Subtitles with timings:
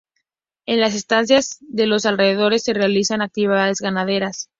[0.65, 4.49] En las estancias de los alrededores se realizan actividades ganaderas.